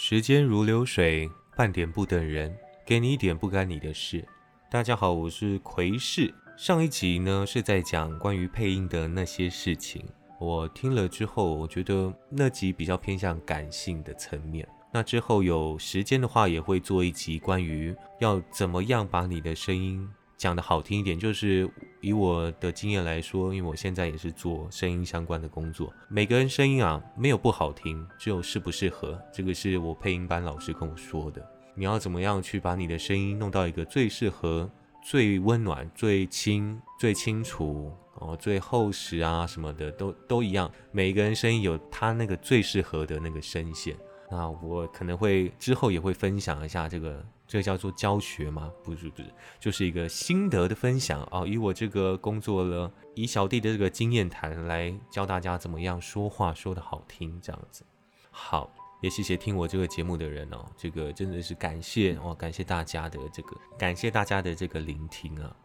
[0.00, 4.24] 时间如流水，半点不等人，给你一点不干你的事。
[4.70, 6.32] 大家好，我是奎士。
[6.56, 10.06] 上一集呢是在讲关于配音的那些事情，
[10.38, 14.66] 我听了之后，我觉得那集比较偏向感性的层面。
[14.92, 20.08] 那之后有时间的话，也会做一集关于要怎么样把你的声音。
[20.38, 21.68] 讲的好听一点，就是
[22.00, 29.20] 以我的经验来说，因为我现在也是做声音相关的工作，每个人声音啊没有不好听，只有适不适合。
[29.34, 31.44] 这个是我配音班老师跟我说的。
[31.74, 34.70] 你要怎么样去把你的声音弄到一个最适合、
[35.02, 40.70] 最温暖、最轻、最清楚哦，最厚实啊什么的都都一样。
[40.92, 43.96] 每个人声音有他那个最适合的那个声线。
[44.30, 47.24] 那我可能会之后也会分享一下这个。
[47.48, 48.70] 这个叫做教学吗？
[48.84, 51.46] 不是不是，就是一个心得的分享啊！
[51.46, 57.86] 以我这个工作了，以小弟的这个经验谈来教大家怎么样说话说得好听，这样子。
[58.30, 65.56] 好，也谢谢听我这个节目的人哦，这个真的是感谢哦，感谢大家的这个，感谢大家的这个聆听啊！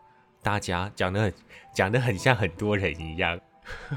[0.42, 1.34] 大家讲的
[1.76, 3.38] 讲的很像很多人一样。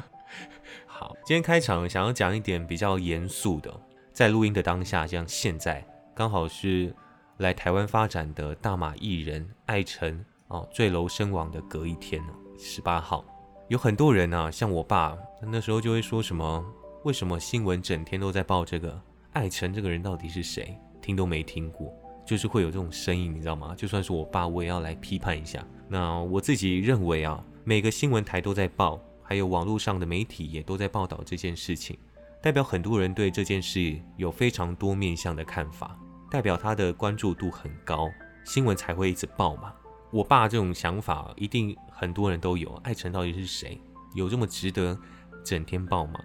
[0.86, 3.80] 好，今天开场想要讲一点比较严肃的，
[4.16, 6.94] 在录音的当下，像现在刚好是。
[7.40, 13.22] 来台湾发展的大马艺人艾辰哦坠楼身亡的隔一天呢，十八号，
[13.68, 16.64] 有很多人啊，像我爸那时候就会说什么，
[17.04, 18.98] 为什么新闻整天都在报这个
[19.34, 20.74] 艾辰这个人到底是谁？
[21.02, 21.92] 听都没听过，
[22.24, 23.74] 就是会有这种声音，你知道吗？
[23.76, 25.62] 就算是我爸，我也要来批判一下。
[25.90, 31.98] 那我自己认为啊，每个新闻台都在报，还有网络上的媒体也都在报道这件事情，
[32.42, 35.98] 代表很多人对这件事有非常多面向的看法。
[36.30, 38.10] 代表他的关注度很高，
[38.44, 39.72] 新闻才会一直报嘛。
[40.10, 42.68] 我爸这种想法一定很多人都有。
[42.82, 43.80] 艾辰到底是谁？
[44.14, 44.98] 有这么值得
[45.44, 46.20] 整天报吗？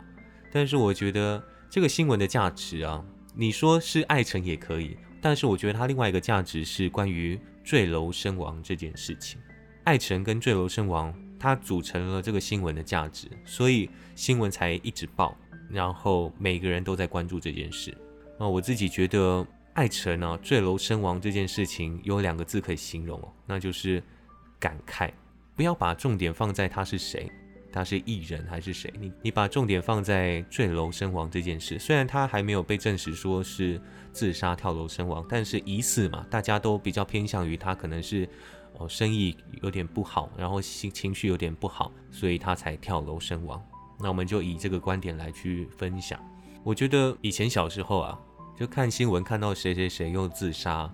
[0.51, 3.03] 但是我觉得这个新闻的价值啊，
[3.35, 9.39] 你说是艾辰也可以，但是我觉得它另外一个价值是关于坠楼身亡这件事情。
[9.83, 15.37] 艾辰跟坠楼身亡，它组成了这个新闻的价值，所以新闻才一直报，
[15.71, 17.95] 然后每个人都在关注这件事。
[18.39, 19.45] 那我自己觉得。
[19.73, 24.03] 艾辰呢坠楼身亡这件事情有两个字可以形容哦，那就是
[24.59, 25.09] 感慨。
[25.55, 27.31] 不要把重点放在他是谁，
[27.71, 31.79] 他是艺人还是谁，你你把重点放在坠楼身亡这件事。
[31.79, 33.81] 虽然他还没有被证实说是
[34.11, 38.27] 自杀跳楼身亡，但是疑似嘛，大家都比较偏向于他可能是
[38.77, 43.65] 哦生意有点不好，然后心情绪有点不好，所以他才跳楼身亡。
[44.01, 46.19] 那我们就以这个观点来去分享。
[46.63, 48.19] 我觉得以前小时候啊。
[48.53, 50.87] 就看新闻看到谁谁谁又自杀，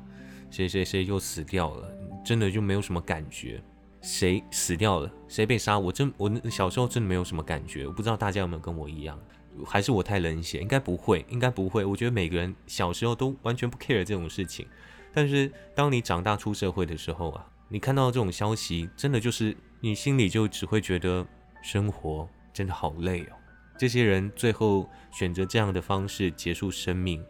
[0.50, 1.92] 谁谁谁又死掉了，
[2.24, 3.62] 真的就没有什么感觉。
[4.02, 7.86] 谁死掉了，谁被杀，我真我小时候真的没有什么感觉。
[7.86, 9.20] 我不知道大家有没有跟我一样，
[9.66, 10.62] 还是我太冷血？
[10.62, 11.84] 应该不会，应该不会。
[11.84, 14.66] 我觉得每个人小时候都完全不 care 这种事情。
[15.14, 21.28] 但是当你长大出社会的时候啊，你看到这种消息，真的就是你心里就只会觉得
[21.62, 23.34] 生活真的好累哦。
[23.78, 27.24] 这些人最后选择这样的方式结束生命。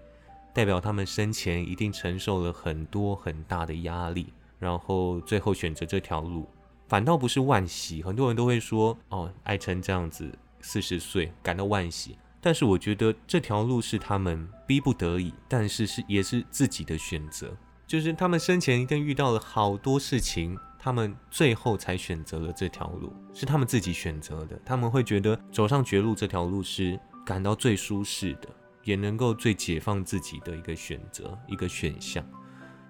[0.54, 6.48] 代表他们生前一定承受了很多很大的压力，然后最后选择这条路，
[6.88, 8.02] 反倒不是万喜。
[8.02, 17.56] 很多人都会说，哦，艾辰这样子四十岁感到万喜，但是我觉得这条路是他们逼不得已，但是是也是自己的选择。
[17.86, 24.60] 就是他们生前一定遇到了好多事情，他们最后才选择了这条路，是他们自己选择的。
[24.66, 28.48] 他们会觉得走上绝路这条路是感到最舒适的。
[28.84, 32.26] 也能够最解放自己的一个选择，一个选项，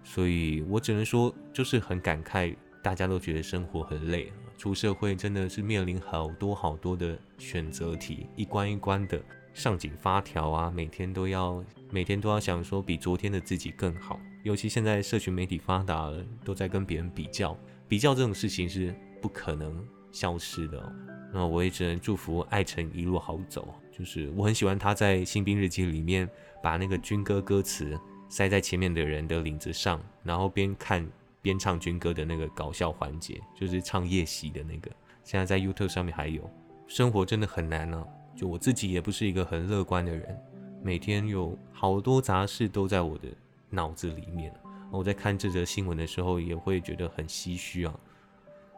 [0.04, 9.20] 所以我只能说，就是很感慨，大家都觉得生活很累，出社会真的是面临好多好多的选择题，一关一关的
[9.56, 20.94] 上紧发条啊，每天都要每天都要想说比昨天的自己更好，尤其现在社群媒体发达了，都在跟别人比较，比较这种事情是不可能消失的，
[21.34, 23.74] 那我也只能祝福爱辰一路好走。
[23.92, 26.30] 就是我很喜欢他在《新兵日记》里面
[26.62, 28.00] 把那个军歌歌词
[28.30, 31.08] 塞在前面的人的领子上，然后边看
[31.42, 34.92] 边唱军歌的那个搞笑环节，就是唱夜袭的那个。
[35.24, 36.50] 现在在 YouTube 上面还有。
[36.88, 38.06] 生活真的很难啊！
[38.34, 40.40] 就我自己也不是一个很乐观的人，
[40.82, 43.28] 每天有好多杂事都在我的
[43.70, 44.54] 脑子里面。
[44.92, 48.00] 我在看这则新闻的时候，也会觉得很唏嘘啊。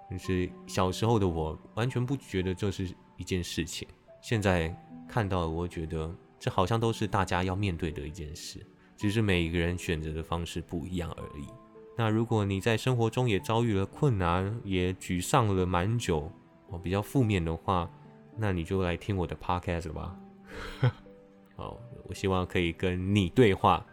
[0.09, 3.87] 就是小时候的我完全不觉得这是一件事情，
[4.21, 4.75] 现在。
[5.11, 8.63] 看到，我觉得这好像都是大家要面对的一件事，
[8.95, 11.47] 只是每一个人选择的方式不一样而已。
[11.97, 16.31] 那如果你在生活中也遭遇了困难，也沮丧了蛮久，
[16.67, 17.89] 哦，比较负面的话，
[18.37, 20.15] 那你就来听我的 podcast 吧。
[21.57, 23.83] 好，我希望可以跟你对话，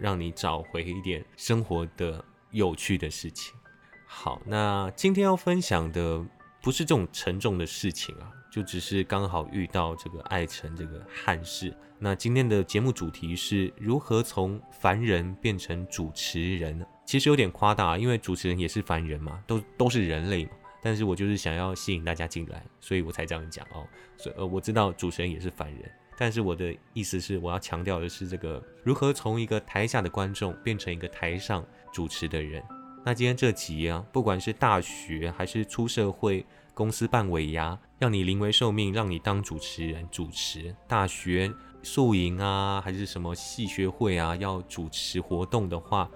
[0.00, 3.54] 让你找回一点生活的有趣的事情。
[4.06, 6.24] 好，那今天要分享的
[6.62, 11.76] 不是这种沉重的事情啊，就只是刚好遇到这个爱成这个憾事。
[11.98, 16.86] 那今天的节目主题是如何从凡人变成主持人？
[17.04, 20.52] 其实有点夸大，因为主持人也是凡人嘛，都都是人类嘛。
[20.80, 23.84] 但是我就是想要吸引大家进来，所以我才这样讲哦。
[24.16, 32.60] 所以呃，我知道主持人也是凡人，但是我的意思是，我要强调的是这个如何从一个台下的观众变成一个台上主持的人。
[33.04, 36.44] 那今天这集啊，不管是大学还是出社会，
[36.74, 41.50] 公司办尾牙，要你临危受命，让你当主持人主持大学
[41.84, 46.10] 宿营啊，还是什么系学会啊，要主持活动的话，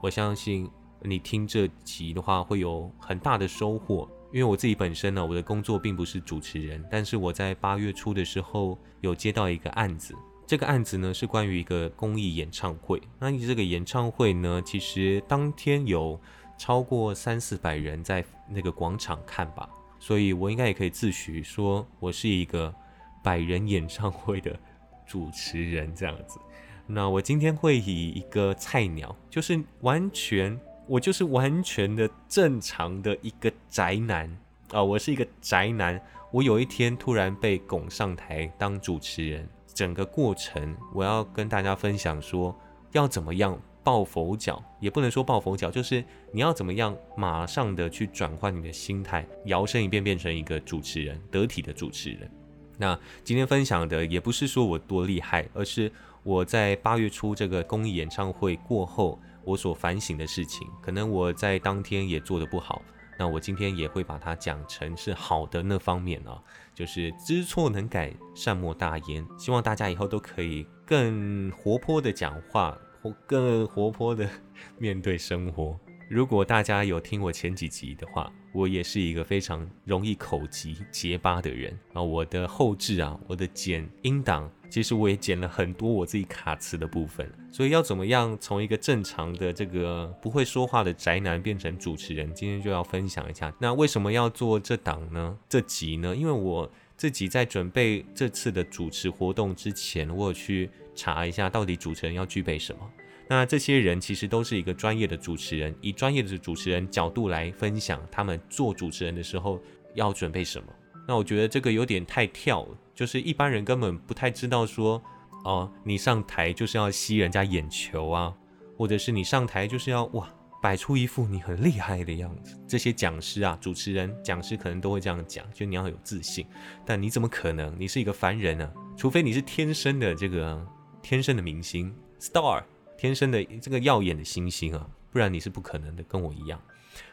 [0.00, 0.70] 我相信
[1.02, 4.08] 你听这集的话会有很大的收获。
[4.32, 10.14] 因为我自己本身呢，我的工作并不是主持人，但是我在八月初的时候有接到一个案子。
[10.46, 13.00] 这个案子呢是关于一个公益演唱会。
[13.18, 16.20] 那你这个演唱会呢，其实当天有
[16.58, 19.68] 超过三四百人在那个广场看吧，
[19.98, 22.74] 所以我应该也可以自诩说我是一个
[23.22, 24.58] 百人演唱会的
[25.06, 26.38] 主持人这样子。
[26.86, 30.58] 那我今天会以一个菜鸟，就是完全
[30.90, 34.28] 我就是完全的正常的一个宅男
[34.72, 36.02] 啊，我是一个宅男。
[36.32, 39.48] 我有一天突然被拱上台当主持人。
[39.72, 42.52] 整个过程，我要跟大家分享说，
[42.90, 52.28] 要怎么样抱佛脚，也不能说抱佛脚，就是你要怎么样马上的去转换你的心态，摇身一变变成一个主持人，得体的主持人。
[52.76, 55.90] 那今天分享的也不是说我多厉害，而是
[56.24, 62.82] 我在八月初这个公益演唱会过后，我所反省的事情，可能我在当天也做的不好。
[63.18, 66.42] 那我今天也会把它讲成是好的那方面啊，
[66.74, 69.26] 就是知错能改，善莫大焉。
[69.38, 74.26] 希望大家以后都可以更活泼的讲话，或更活泼的
[74.78, 75.78] 面对生活。
[76.08, 82.00] 如果大家有听我前几集的话，我也是一个非常容易口急结巴的人啊。
[82.00, 87.30] 我的后置啊，我的剪音档，其实我也剪了很多我自己卡词的部分。
[87.52, 92.32] 所以要怎么样从一个正常的这个不会说话的宅男变成主持人？
[92.32, 93.52] 今天就要分享一下。
[93.58, 95.36] 那为什么要做这档呢？
[95.48, 96.14] 这集呢？
[96.14, 102.80] 因为我自己在准备这次的主持活动之前，我有去查一下到底主持人要具备什么。
[103.28, 109.60] 那这些人其实都是一个专业的主持人，以专业的主持人角度来分享他们做主持人的时候
[109.94, 110.66] 要准备什么。
[111.06, 115.02] 那我觉得这个有点太跳了，就是一般人根本不太知道说，
[115.44, 118.36] 哦，你上台就是要吸人家眼球啊，
[118.76, 120.30] 或者是你上台就是要哇
[120.60, 122.60] 摆出一副你很厉害的样子。
[122.68, 126.46] 这些讲师啊，主持人、讲师可能都会这样讲，就你要有自信。
[126.84, 127.74] 但你怎么可能？
[127.78, 128.70] 你是一个凡人呢？
[128.98, 130.62] 除非你是天生的这个
[131.00, 132.62] 天生的明星 star。
[132.98, 136.60] 天生的这个耀眼的星星啊，不然你是不可能的，跟我一样。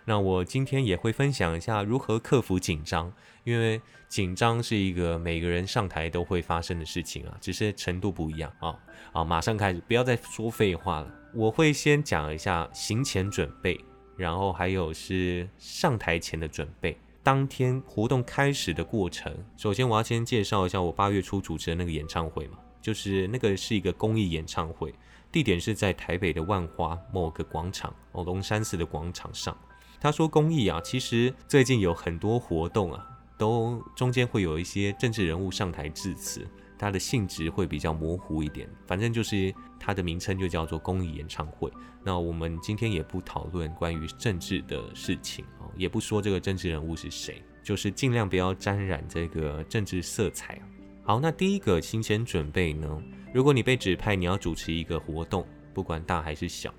[0.05, 3.11] 那我今天也会分享一下如何克服紧张，
[3.43, 8.77] 因为紧张是一个每个人上台都会发生的事情啊，只是程度不一样啊。
[9.11, 11.13] 好，马上开始，不要再说废话了。
[11.33, 13.79] 我会先讲一下行前准备，
[14.15, 19.35] 然后还有是上台前的准备，当天活动开始的过程。
[19.57, 24.94] 首先，我要先介绍一下我八月初主持的那个演唱会嘛，就是那个是一个公益演唱会。
[25.29, 29.56] 地点是在台北的万华某个广场哦，龙山寺的广场上。
[29.99, 38.69] 他说公益啊，其实最近有很多活动啊，都中间会有一些政治人物上台致辞，它的性质会比较模糊一点。
[38.85, 41.71] 反正就是它的名称就叫做公益演唱会。
[42.04, 50.61] 那我们今天也不讨论关于政治的事情哦，也不说这个政治人物是谁，就是尽量不要沾染这个政治色彩。
[51.04, 53.01] 好，那第一个新鲜准备呢？
[53.33, 56.73] 如果你被指派你要主持一个活动，不管大还是小，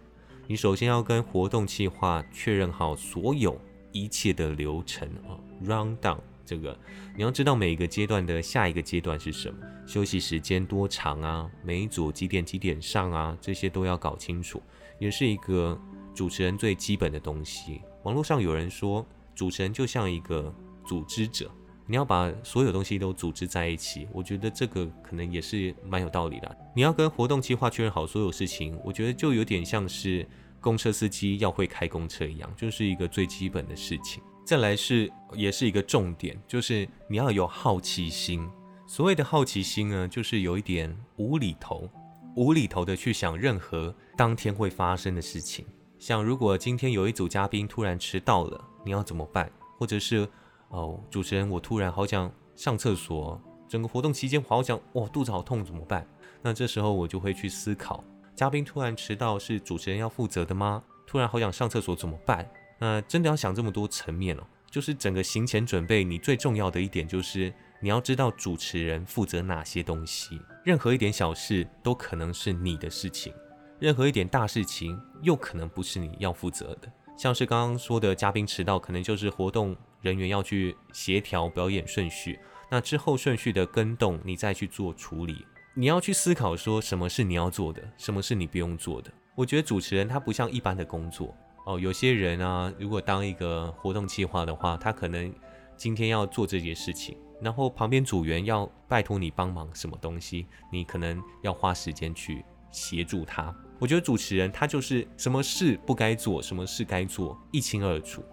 [0.50, 3.60] 你首先要跟活动计划确认好所有
[3.92, 6.74] 一切的流程啊，round down 这个
[7.14, 14.62] 你要知道每一个阶段的下一个阶段是什么，休息时间多长啊，每一组几点几点上啊，这些都要搞清楚，
[14.98, 15.78] 也是一个
[16.14, 17.82] 主持人最基本的东西。
[18.04, 20.50] 网络上有人说，主持人就像一个
[20.86, 21.50] 组织者。
[21.90, 26.56] 你要把所有东西都组织在一起，我觉得这个可能也是蛮有道理的。
[26.76, 30.28] 你要跟活动计划确认好所有事情，我觉得就有点像是
[30.60, 34.22] 公车司机要会开公车一样，就是一个最基本的事情。
[34.44, 38.46] 再来是也是一个重点，就是你要有好奇心。
[38.86, 41.88] 所谓的好奇心呢，就是有一点无厘头、
[42.36, 45.64] 无厘头的去想任何当天会发生的事情。
[45.98, 49.50] 像如果今天有一组嘉宾突然迟到了，你要怎么办？
[49.78, 50.28] 或者是？
[50.68, 56.06] 哦，主持人，我突然好想上厕所，整个活动期间好想，哇，肚子好痛，怎么办？
[56.42, 60.82] 那这时候我就会去思考，嘉宾突然迟到是主持人要负责的吗？
[61.06, 62.48] 突然好想上厕所怎么办？
[62.78, 64.42] 那真的要想这么多层面哦。
[64.70, 70.38] 就是整个行前准备，你最重要的一点就是你要知道主持人负责哪些东西。
[70.62, 73.32] 任何一点小事都可能是你的事情，
[73.78, 76.92] 任何一点大事情又可能不是你要负责的。
[77.16, 82.38] 像是刚刚说的嘉宾迟到，可能就是活动人员要去协调表演顺序，
[82.70, 85.44] 那之后顺序的跟动你再去做处理。
[85.74, 89.10] 你要去思考说什么是你要做的，什么是你不用做的。
[89.34, 91.34] 我觉得主持人他不像一般的工作。
[91.66, 95.32] 哦，有些人啊，如果当一个活动计划的话，他可能
[95.76, 103.54] 今天要做这件事情，然后旁边组员要拜托你帮忙什么东西，你可能要花时间去协助他。
[103.78, 108.24] 我觉得主持人他就是什么事不该做，什么事该做，一清二楚。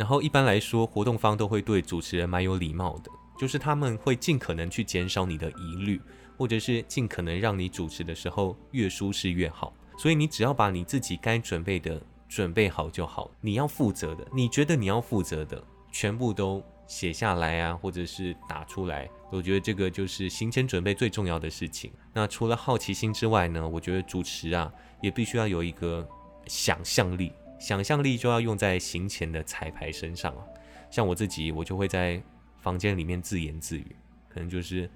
[0.00, 6.00] 然后一般来说，活动方都会对主持人蛮有礼貌的，就是他们会尽可能去减少你的疑虑，
[6.38, 9.74] 或者是尽可能让你主持的时候越舒适越好。
[9.98, 12.00] 所以你只要把你自己该准备的。
[12.30, 19.10] 准备好就好，你要负责的，你觉得你要负责的，全部都写下来啊，或者是打出来。
[19.32, 21.90] 我觉得这个就是行前准备最重要的事情。
[22.12, 26.08] 那除了好奇心之外呢，我觉得主持啊，也必须要有一个
[26.46, 30.42] 想象力，想象力就要用在行前的彩排身上啊。
[30.90, 32.20] 像我自己，我就会在
[32.58, 33.94] 房间里面自言自语，
[34.28, 34.90] 可能就是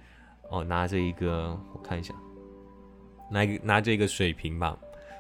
[0.51, 2.13] 哦，拿着一个，我看一下，
[3.31, 4.77] 拿拿着一个水瓶吧。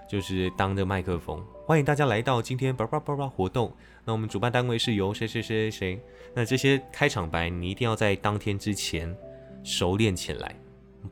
[0.07, 3.75] 就是当着麦克风，欢迎大家来到今天叭叭叭叭活动。
[4.05, 6.05] 那我们主办单位是由谁谁谁谁谁。
[6.35, 9.17] 那这些开场白你一定要在当天之前
[9.63, 10.55] 熟练起来，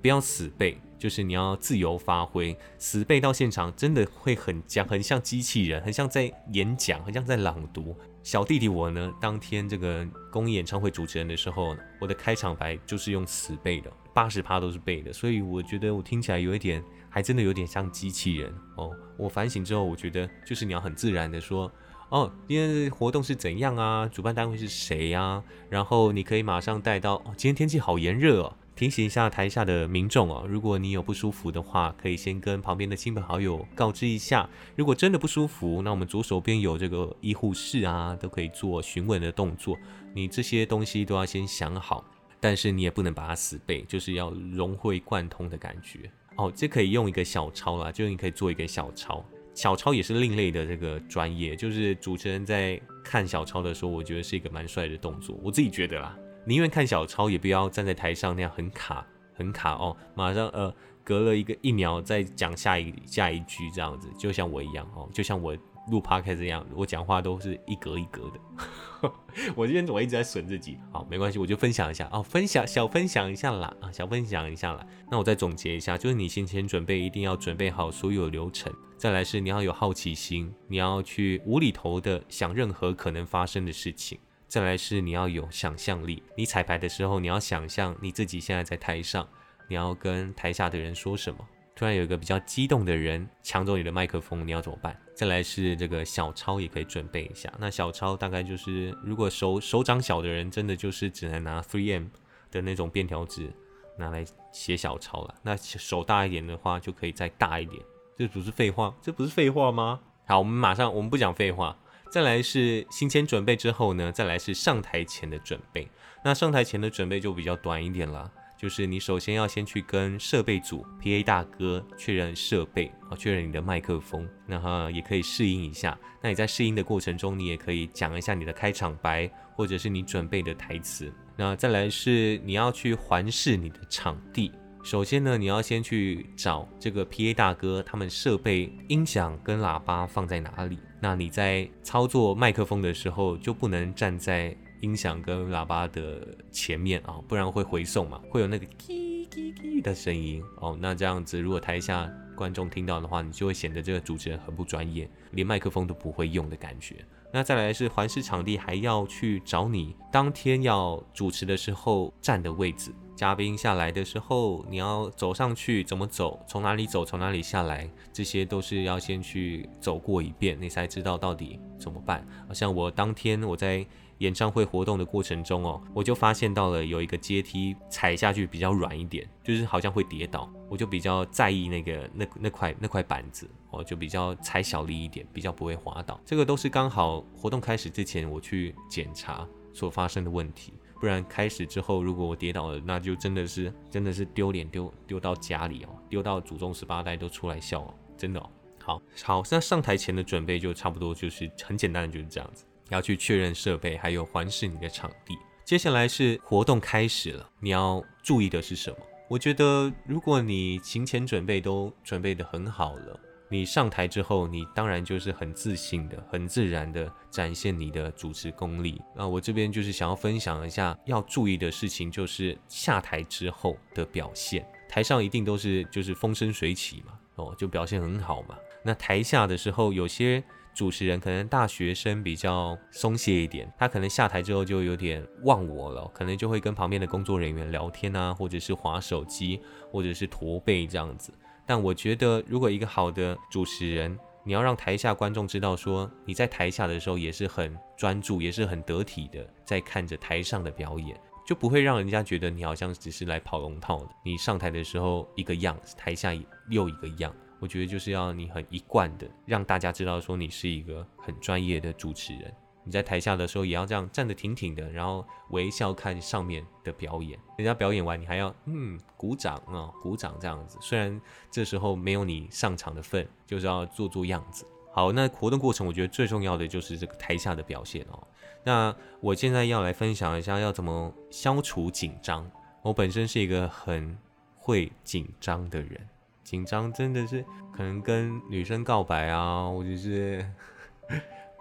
[0.02, 2.56] 不要死背，就是你要自由发挥。
[2.78, 7.96] 死背到现场真的会很僵，很像机器人，很像在演讲，很像在朗读。
[8.22, 16.80] 小弟弟我呢，当天这个公益演唱会主持人的时候，我的开场白就是用死背的，八十趴都是背的，所以我觉得我听起来有一点。
[17.14, 18.90] 还真的有点像机器人哦。
[19.18, 21.70] 我反省之后，我觉得就是你要很自然的说，
[22.08, 24.08] 哦，今天的活动是怎样啊？
[24.08, 25.42] 主办单位是谁呀？
[25.68, 28.56] 然后你可以马上带到，哦，今天天气好炎热哦。
[28.82, 34.50] 提醒一下台下的民众哦，如果你有不舒服的话，可以先跟旁边的亲朋好友告知一下。
[34.74, 39.78] 如果真的不舒服，那我们左手边有这个医护室啊，都可以做询问的动作。
[40.12, 42.04] 你这些东西都要先想好，
[42.40, 46.10] 但是你也不能把它死背，就是要融会贯通的感觉。
[46.34, 49.24] 哦，这可以用一个小抄啦，就你可以做一个小抄。
[49.54, 55.38] 小抄也是另类的这个专业，就是主持人在看小抄的时候，我觉得是一个蛮帅的动作。
[55.40, 59.96] 我自己觉得啦，宁愿看小抄，也不要站在台上那样很卡很卡哦。
[60.14, 65.56] 马上呃，隔了一个一秒再讲下一下一句这样子，就像我一样哦，就像我。
[65.90, 69.10] 录 podcast 这样，我讲话都是一格一格的。
[69.56, 70.78] 我今天怎么一直在损自己？
[70.92, 74.86] 好，没关系，我就分享一下哦，分享小分享一下啦啊，小分享一下啦。
[75.10, 84.16] 那我再总结一下，就是你先前准备一定要准备好所有流程，再来是你要有好奇心，你要去无厘头的想任何可能发生的事情，
[84.52, 89.26] 再来是你要有想象力，你彩排的时候你要想象你自己现在在台上，
[89.66, 91.38] 你要跟台下的人说什么。
[91.74, 94.94] 突然有一个比较激动的人抢走你的麦克风，你要怎么办？
[95.14, 97.50] 再来是这个小抄也可以准备一下。
[97.58, 102.10] 那小抄大概就是，如果手手掌小的人，真的就是只能拿 3M
[102.50, 103.50] 的那种便条纸
[103.96, 105.34] 拿来写小抄了。
[105.42, 107.82] 那手大一点的话，就可以再大一点。
[108.18, 110.00] 这不是废话，这不是废话吗？
[110.26, 111.78] 好，我们马上，我们不讲废话。
[112.12, 115.88] 再来是行前准备之后呢，再来是上台前的准备。
[116.22, 118.30] 那上台前的准备就比较短一点了。
[118.54, 125.98] 就是你首先要先去跟设备组 P A 大哥确认设备啊，确认你的麦克风，然后也可以试音一下。
[126.20, 129.26] 那你在试音的过程中，你也可以讲一下你的开场白，
[129.56, 131.10] 或者是你准备的台词。
[131.34, 134.52] 那再来是你要去环视你的场地。
[134.82, 140.78] 首先呢，你要先去找这个 P A 大哥，他们设备音响跟喇叭放在哪里。
[141.00, 144.56] 那你在操作麦克风的时候，就不能站在。
[144.82, 150.76] 音响跟喇叭的前面啊，不然会回送嘛，会有那个叽叽叽的声音哦。
[150.80, 156.96] 那这样子，如果台下观众听到的话，你就会显得这个主持人很不专业，连麦克风都不会用的感觉。
[157.32, 162.92] 那再来是环视场地，还要去找你当天要主持的时候站的位置。
[163.22, 172.26] 嘉宾下来的时候，你要走上去怎么走，从哪里走，从哪里下来，这些都是要先去走过一遍，你才知道到底怎么办。
[172.48, 173.86] 好像我当天我在。
[174.18, 186.20] 演唱会活动的过程中哦，我就发现到了有一个阶梯踩下去比较软一点，就是好像会跌倒，我就比较在意那个那那块那块板子哦，就比较踩小力一点，比较不会滑倒。
[186.24, 197.94] 这个都是刚好活动开始之前我去检查所发生的问题，不然开始之后如果我跌倒了，那就真的是真的是丢脸丢丢到家里哦，丢到祖宗十八代都出来笑哦。
[198.16, 198.48] 真的哦。
[198.80, 205.36] 好好，那上台前的准备就差不多就是很简单的，就是这样子，要去确认设备，还有环视你的场地。
[205.64, 208.96] 接下来是活动开始了，你要注意的是什么？
[209.26, 213.20] 我觉得如果你行前准备都准备的很好了。
[213.52, 218.98] 你上台之后，你当然就是很自信的、很自然的展现你的主持功力。
[219.14, 224.66] 那我这边就是想要分享一下要注意的事情，就是下台之后的表现。
[224.88, 228.56] 台上一定都是就是风生水起嘛，哦，就表现很好嘛。
[228.82, 230.42] 那台下的时候，有些
[230.74, 241.30] 主持人可能大学生比较松懈一点，他可能下台之后就有点忘我了，可能就会跟旁边的工作人员聊天啊，或者是划手机，或者是驼背这样子。
[241.66, 254.08] 但我觉得，如果一个好的主持人，你要让台下观众知道，说你在台下的时候也是很专注，也是很得体的，在看着台上的表演，就不会让人家觉得你好像只是来跑龙套的。
[254.24, 256.34] 你上台的时候一个样，台下
[256.68, 257.32] 又一个样。
[257.60, 262.52] 我觉得就是要你很一贯的，让大家知道说你是一个很专业的主持人。
[262.84, 267.38] 你在台下的时候也要这样站得挺挺的，然后微笑看上面的表演。
[267.56, 270.78] 人家表演完，你还要嗯鼓掌啊，鼓掌这样子。
[270.80, 271.20] 虽然
[271.50, 274.66] 这时候没有你上场的份，就是要做做样子。
[274.92, 278.26] 好，那活动过程我觉得最重要的就是这个台下的表现哦。
[278.64, 282.50] 那我现在要来分享一下要怎么消除紧张。
[282.82, 284.18] 我本身是一个很
[284.56, 286.08] 会紧张的人，
[286.42, 290.44] 紧张真的是可能跟女生告白啊，或者是。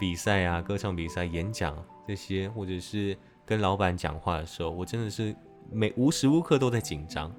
[0.01, 1.77] 比赛啊，歌唱比赛、演讲
[2.08, 3.15] 这些，或者是
[3.46, 5.36] 跟老板讲话的时候，我真的是
[5.72, 7.31] 每无时无刻都在紧张。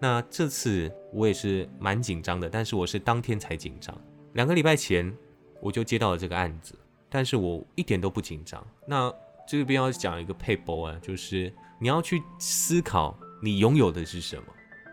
[0.00, 3.94] 那这次我也是蛮紧张的，但是我是当天才紧张。
[4.32, 5.14] 两个礼拜前
[5.60, 6.74] 我就接到了这个案子，
[7.10, 8.66] 但是我一点都不紧张。
[8.86, 9.12] 那
[9.46, 14.44] 这边要讲一个配博啊，就是你要去思考你拥有的是什么，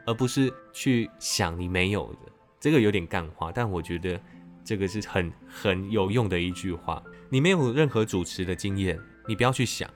[0.05, 2.19] 而不是去想你没有的。
[2.59, 4.19] 这个有点干话，但我觉得
[4.61, 7.01] 这个是很很有用的一句话。
[7.29, 9.89] 你没有任何主持的经验，你不要去想，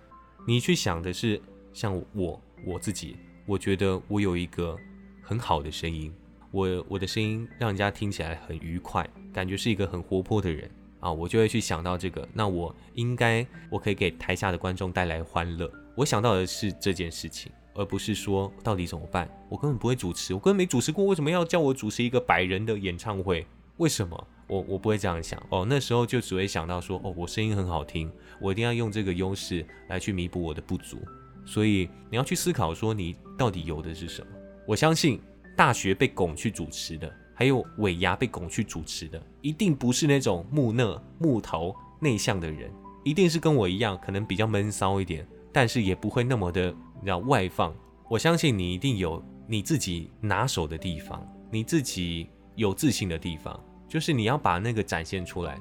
[0.46, 1.42] 你去想的是
[1.74, 4.78] 像我我自己，我觉得我有一个
[5.22, 6.14] 很好的声音，
[6.52, 10.70] 我我的声音让人家听起来很愉快，感觉是一个很活泼的人。
[11.00, 23.46] 啊，我就会去想到这个，那我应该我可以给台下的观众带来欢乐，我想到的是这件事情，而不是说到底怎么办，我根本不会主持，我根本没主持过，为什么要叫我主持一个百人的演唱会？
[23.78, 24.28] 为什么？
[24.48, 28.10] 我我不会这样想哦，那时候就只会想到说，哦，我声音很好听，
[28.40, 30.98] 我一定要用这个优势来去弥补我的不足。
[31.46, 34.28] 所以你要去思考说，你到底有的是什么？
[34.66, 35.20] 我相信
[35.56, 42.72] 大学被拱去主持的，还有尾牙被拱去主持的，一定不是那种木讷、木头、内向的人，
[43.04, 46.74] 一定是跟我一样，可能比较闷骚一点，但是也不会那么的
[47.06, 47.76] 叫外放。
[48.10, 53.58] 我相信你一定有你自己拿手的地方，你自己有自信的地方。
[53.88, 55.58] 就是你要把那个展现出来，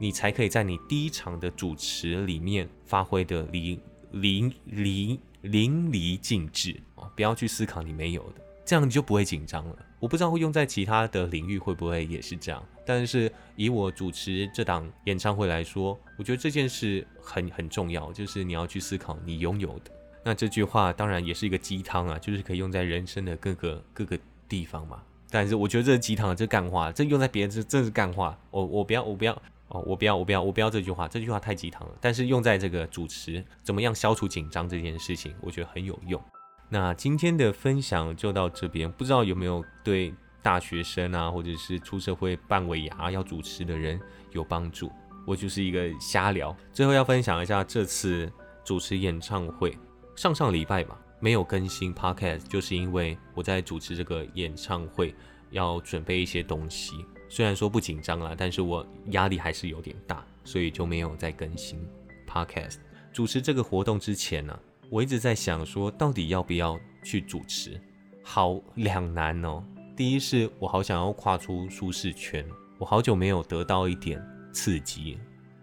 [0.00, 3.80] 你才可以在你第一场的主持里面发挥的淋
[4.10, 7.08] 淋淋淋漓尽致哦！
[7.14, 9.76] 不要去思考你没有的，这样你就不会紧张了。
[10.00, 19.90] 我不知道会用在其他的领域会不会也是这样，但是以我主持这档演唱会来说，我觉得这件事很很重要，就是你要去思考你拥有的。
[20.24, 25.00] 那这句话当然也是一个鸡汤啊，就是可以用在人生的各个各个地方嘛。
[25.30, 28.38] 但是我觉得这是鸡汤，这干话，这用在别人这这是干话。
[28.50, 29.32] 我我不要，我不要
[29.68, 31.94] 哦，我不要，我不要，我不要这句话，这句话太鸡汤了。
[32.00, 36.22] 但是用在这个主持怎么样消除紧张这件事情，我觉得很有用。
[36.70, 44.00] 那今天的分享就到这边，不知道有没有对大学生啊，或者是出社会办尾牙要主持的人
[44.32, 44.90] 有帮助？
[45.26, 46.56] 我就是一个瞎聊。
[46.72, 48.30] 最后要分享一下这次
[48.64, 49.76] 主持演唱会，
[50.16, 50.98] 上上礼拜吧。
[51.20, 55.14] 没有更新 podcast，就是因为我在主持这个演唱会，
[55.50, 57.04] 要准备一些东西。
[57.28, 61.78] 虽然说不紧张啦，但是我压力还是有点大，所以就没有再更新
[62.26, 62.76] podcast。
[63.12, 64.58] 主持这个活动之前呢，
[64.90, 67.80] 我一直在想说，到底要不要去主持？
[68.22, 69.62] 好两难哦。
[69.96, 72.46] 第一是我好想要跨出舒适圈，
[72.78, 75.18] 我好久没有得到一点刺激，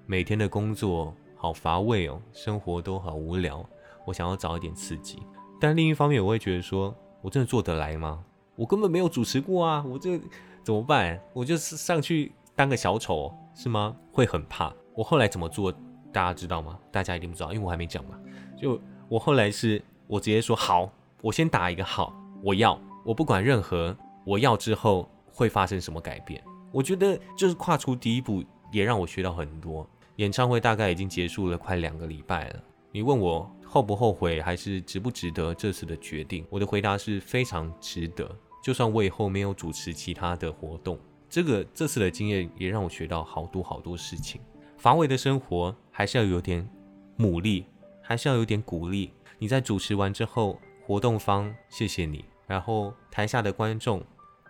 [0.05, 3.67] 每天的工作好乏味哦，生活都好无聊，
[4.05, 5.19] 我想要找一点刺激。
[5.59, 8.23] 但另一方面，我会觉得说，我真的做得来吗？
[8.55, 10.19] 我根本没有主持过啊，我这
[10.63, 11.19] 怎么办？
[11.33, 13.95] 我就是上去当个小丑是吗？
[14.11, 14.73] 会很怕。
[14.93, 15.71] 我后来怎么做，
[16.11, 16.79] 大家知道吗？
[16.91, 18.19] 大家一定不知道，因为我还没讲嘛。
[18.57, 20.89] 就我后来是，我直接说好，
[21.21, 26.41] 我先打一个号，我要，我不管任何，我要之后会发生什么改变。
[26.71, 29.87] 我觉得就是跨出第一步，也让我学到很多。
[30.17, 33.49] 演唱会大概已经结束了快两个礼拜了，你问我。
[33.75, 36.45] 后不后悔，还是值不值得这次的决定？
[36.49, 38.25] 我的回答是非常值得。
[38.63, 40.97] 就算我以后没有主持其他的活动，
[41.29, 44.39] 这个这次的经验也让我学到好多好多事情。
[44.77, 46.65] 乏味的生活还是要有点
[47.17, 47.65] 努力，
[48.01, 49.11] 还是要有点鼓励。
[49.39, 54.01] 你在主持完之后，活动方谢谢你，然后台下的观众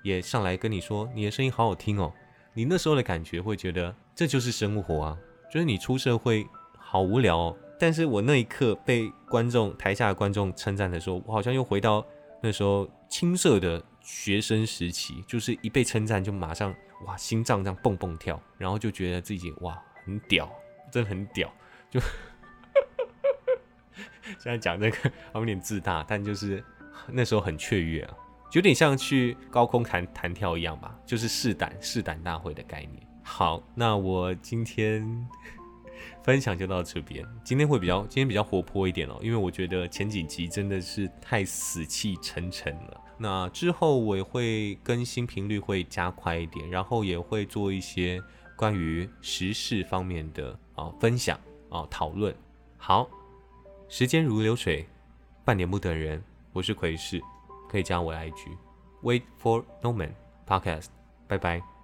[0.04, 2.14] 也上来跟你说你的声音好好听哦。
[2.54, 5.18] 你那时候的感觉会觉得这就是生活啊，
[5.52, 6.46] 就是你出社会
[6.78, 7.58] 好无聊哦。
[7.78, 12.06] 但是我那一刻被观众台下的观众称赞的时候，我好像又回到
[12.42, 16.74] 那时候青涩的学生时期，就是一被称赞就马上
[17.06, 20.50] 哇心脏这样蹦蹦跳，然后就觉得自己哇很屌，
[20.92, 21.54] 真的很屌。
[21.90, 22.00] 就
[24.40, 26.64] 现在讲这个有点自大，但就是
[27.10, 28.16] 那时候很雀跃啊，
[28.54, 33.06] 有点像去高空弹弹跳一样吧，就是试胆试胆大会的概念。
[33.22, 35.28] 好，那我今天。
[36.26, 43.02] 分享就到这边，今天会比较今天比较活泼一点哦，因为我觉得前几集真的是太死气沉沉了。
[43.16, 48.20] 那之后我也会更新频率会加快一点，然后也会做一些
[48.56, 52.36] 关于时事方面的啊分享啊讨论。
[52.76, 53.08] 好，
[53.88, 54.84] 时间如流水，
[55.44, 57.22] 半点不等人，我是奎士，
[57.70, 60.16] 可以加我 IG，Wait for No Man
[60.48, 60.88] Podcast，
[61.28, 61.75] 拜拜。